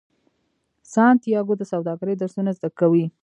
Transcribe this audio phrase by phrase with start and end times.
[0.93, 3.05] سانتیاګو د سوداګرۍ درسونه زده کوي.